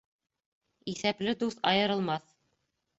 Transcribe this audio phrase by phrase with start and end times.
[0.95, 2.39] Иҫәпле дуҫ айырылмаҫ.